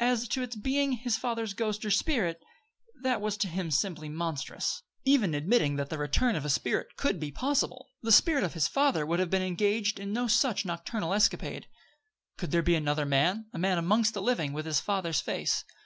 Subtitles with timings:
[0.00, 2.42] As to its being his father's ghost or spirit,
[3.02, 4.82] that was to him simply monstrous.
[5.04, 8.68] Even admitting that the return of a spirit could be possible, the spirit of his
[8.68, 11.66] father would have been engaged in no such nocturnal escapade.
[12.38, 15.62] Could there be another man a man amongst the living with his father's face?